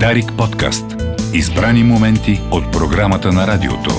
[0.00, 0.84] Дарик подкаст.
[1.34, 3.90] Избрани моменти от програмата на радиото.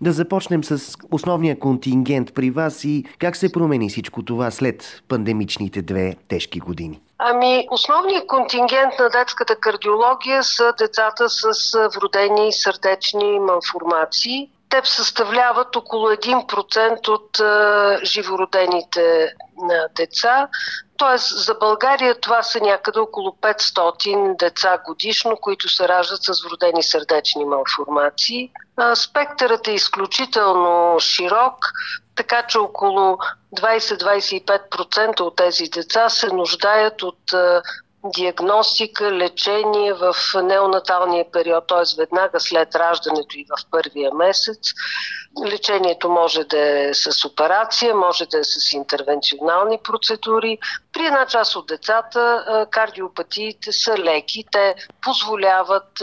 [0.00, 5.82] Да започнем с основния контингент при вас и как се промени всичко това след пандемичните
[5.82, 7.00] две тежки години.
[7.18, 14.50] Ами, основният контингент на детската кардиология са децата с вродени сърдечни малформации.
[14.68, 19.28] Те съставляват около 1% от а, живородените
[19.70, 20.48] а, деца.
[20.96, 26.82] Тоест за България това са някъде около 500 деца годишно, които се раждат с вродени
[26.82, 28.50] сърдечни малформации.
[28.94, 31.58] Спектърът е изключително широк,
[32.16, 33.18] така че около
[33.56, 37.18] 20-25% от тези деца се нуждаят от
[38.04, 42.00] диагностика, лечение в неонаталния период, т.е.
[42.00, 44.58] веднага след раждането и в първия месец.
[45.46, 50.58] Лечението може да е с операция, може да е с интервенционални процедури.
[50.94, 54.44] При една част от децата кардиопатиите са леки.
[54.52, 56.02] Те позволяват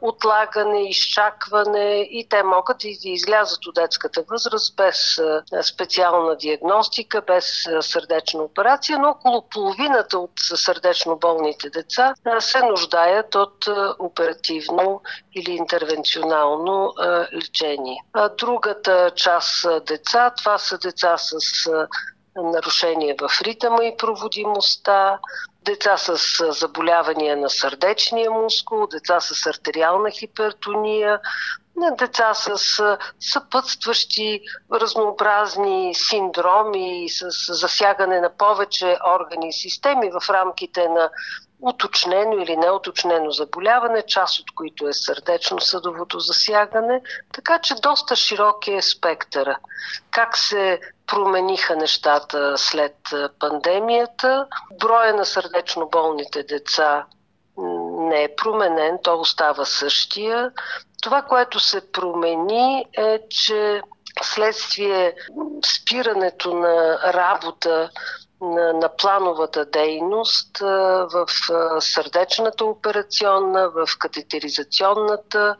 [0.00, 5.20] отлагане, изчакване и те могат да излязат от детската възраст без
[5.62, 13.68] специална диагностика, без сърдечна операция, но около половината от сърдечно болните деца се нуждаят от
[13.98, 15.00] оперативно
[15.34, 16.94] или интервенционално
[17.34, 18.04] лечение.
[18.38, 21.38] Другата част деца, това са деца с
[22.36, 25.18] нарушения в ритъма и проводимостта,
[25.64, 26.16] деца с
[26.52, 31.20] заболявания на сърдечния мускул, деца с артериална хипертония,
[31.98, 34.40] деца с съпътстващи
[34.72, 41.10] разнообразни синдроми, с засягане на повече органи и системи в рамките на
[41.62, 48.82] уточнено или неуточнено заболяване, част от които е сърдечно-съдовото засягане, така че доста широк е
[48.82, 49.58] спектъра.
[50.10, 52.96] Как се промениха нещата след
[53.40, 54.46] пандемията?
[54.80, 57.06] Броя на сърдечно болните деца
[58.08, 60.50] не е променен, то остава същия.
[61.02, 63.82] Това, което се промени е, че
[64.22, 65.14] следствие
[65.66, 67.90] спирането на работа
[68.40, 71.26] на, на плановата дейност в
[71.80, 75.56] сърдечната операционна, в катетеризационната,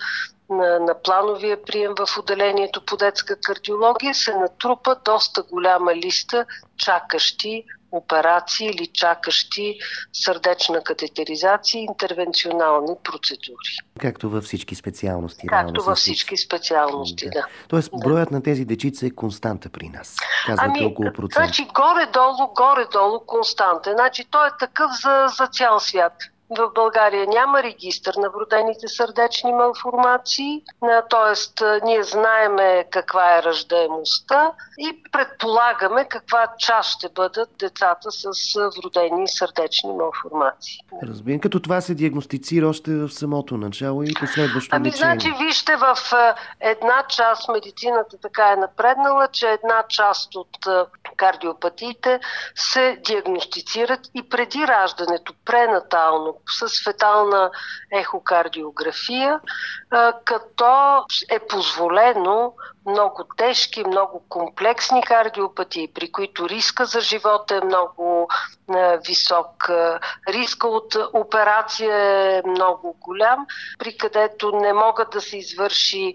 [0.57, 6.47] на, на плановия прием в отделението по детска кардиология се натрупа доста голяма листа
[6.77, 9.79] чакащи операции или чакащи
[10.13, 13.77] сърдечна катетеризация и интервенционални процедури.
[14.01, 15.47] Както във всички специалности.
[15.47, 17.31] Както във всички специалности, да.
[17.31, 17.47] да.
[17.69, 18.34] Тоест, броят да.
[18.34, 20.17] на тези дечица е константа при нас.
[20.47, 21.45] Казвате ами, около процент.
[21.47, 23.93] Значи, горе-долу, горе-долу константа.
[23.93, 26.13] Значи, той е такъв за, за цял свят.
[26.59, 30.63] В България няма регистр на вродените сърдечни малформации,
[31.11, 31.65] т.е.
[31.85, 39.93] ние знаеме каква е ръждаемостта и предполагаме каква част ще бъдат децата с вродени сърдечни
[39.93, 40.81] малформации.
[41.03, 45.15] Разбирам, като това се диагностицира още в самото начало и последващо ами, лечение.
[45.15, 45.97] Значи, вижте, в
[46.61, 50.59] една част медицината така е напреднала, че една част от
[51.17, 52.21] кардиопатиите
[52.55, 57.50] се диагностицират и преди раждането, пренатално, с фетална
[57.92, 59.41] ехокардиография,
[60.25, 62.54] като е позволено
[62.86, 68.28] много тежки, много комплексни кардиопатии, при които риска за живота е много
[69.06, 69.70] висок,
[70.28, 73.47] риска от операция е много голям,
[73.78, 76.14] при където не могат да се извърши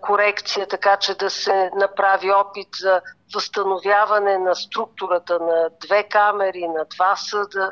[0.00, 3.00] корекция, така че да се направи опит за
[3.34, 7.70] възстановяване на структурата на две камери, на два съда,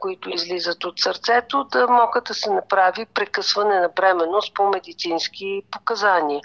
[0.00, 6.40] които излизат от сърцето, да могат да се направи прекъсване на бременност по медицински показания.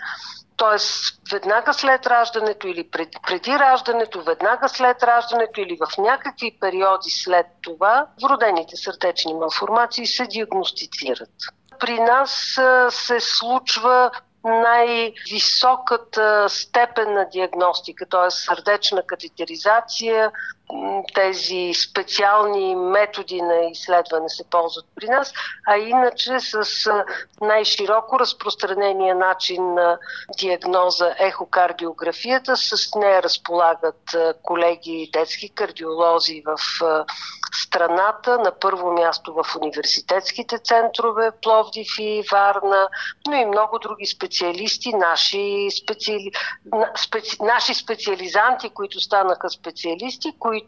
[0.57, 7.09] Тоест, веднага след раждането или преди, преди раждането, веднага след раждането или в някакви периоди
[7.09, 11.29] след това, вродените сърдечни малформации се диагностицират.
[11.79, 12.59] При нас
[12.89, 14.11] се случва
[14.43, 18.31] най-високата степен на диагностика, т.е.
[18.31, 20.31] сърдечна катетеризация,
[21.13, 25.33] тези специални методи на изследване се ползват при нас,
[25.67, 26.65] а иначе с
[27.41, 29.97] най-широко разпространения начин на
[30.39, 32.57] диагноза ехокардиографията.
[32.57, 34.01] С нея разполагат
[34.43, 36.57] колеги детски кардиолози в
[37.53, 42.87] страната, на първо място в университетските центрове Пловдив и Варна,
[43.27, 46.31] но и много други специалисти, наши, специали...
[46.97, 47.37] специ...
[47.41, 50.62] наши специализанти, които станаха специалисти, които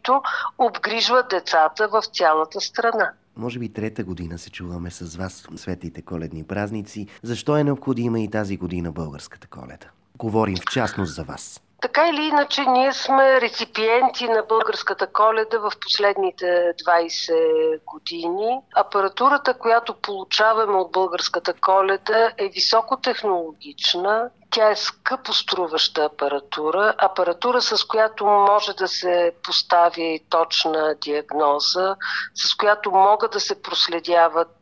[0.58, 3.12] обгрижват децата в цялата страна.
[3.36, 7.06] Може би трета година се чуваме с вас светлите коледни празници.
[7.22, 9.86] Защо е необходима и тази година българската коледа?
[10.18, 11.60] Говорим в частност за вас.
[11.96, 18.60] Така или иначе, ние сме реципиенти на българската коледа в последните 20 години.
[18.74, 24.30] Апаратурата, която получаваме от българската коледа е високотехнологична.
[24.50, 31.96] Тя е скъпо струваща апаратура, апаратура с която може да се постави точна диагноза,
[32.34, 34.56] с която могат да се проследяват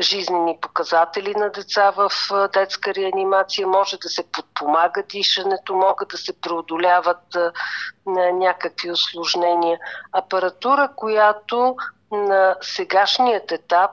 [0.00, 2.10] жизнени показатели на деца в
[2.52, 4.32] детска реанимация, може да се
[4.64, 7.36] подпомага дишането, могат да се преодоляват
[8.32, 9.78] някакви осложнения.
[10.12, 11.76] Апаратура, която
[12.12, 13.90] на сегашният етап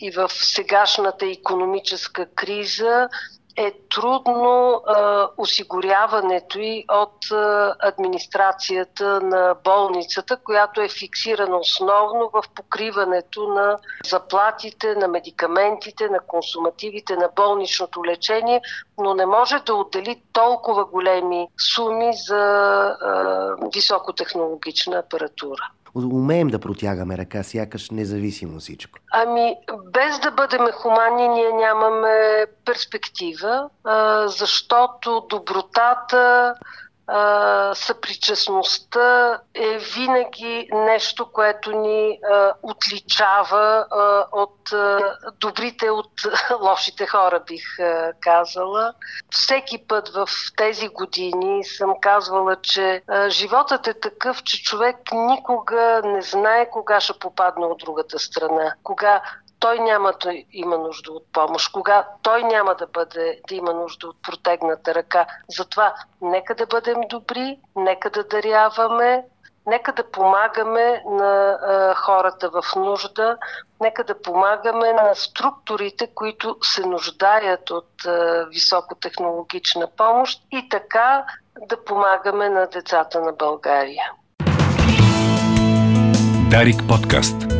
[0.00, 3.08] и в сегашната економическа криза
[3.56, 12.42] е трудно а, осигуряването и от а, администрацията на болницата, която е фиксирана основно в
[12.54, 18.60] покриването на заплатите, на медикаментите, на консумативите, на болничното лечение,
[18.98, 27.18] но не може да отдели толкова големи суми за а, високотехнологична апаратура умеем да протягаме
[27.18, 28.98] ръка, сякаш независимо всичко?
[29.12, 29.54] Ами,
[29.84, 33.68] без да бъдем хумани, ние нямаме перспектива,
[34.26, 36.54] защото добротата,
[37.74, 46.10] съпричастността е винаги нещо, което ни а, отличава а, от а, добрите от
[46.60, 48.94] лошите хора, бих а, казала.
[49.30, 56.02] Всеки път в тези години съм казвала, че а, животът е такъв, че човек никога
[56.04, 58.74] не знае кога ще попадне от другата страна.
[58.82, 59.22] Кога
[59.60, 64.06] той няма да има нужда от помощ, кога той няма да бъде да има нужда
[64.06, 65.26] от протегната ръка.
[65.58, 69.24] Затова нека да бъдем добри, нека да даряваме,
[69.66, 73.36] нека да помагаме на а, хората в нужда,
[73.80, 81.24] нека да помагаме на структурите, които се нуждаят от а, високотехнологична помощ и така
[81.68, 84.10] да помагаме на децата на България.
[86.50, 87.59] Дарик подкаст.